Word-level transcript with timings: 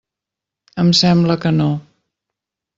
Em 0.85 0.89
sembla 1.01 1.37
que 1.45 1.53
no. 1.61 1.71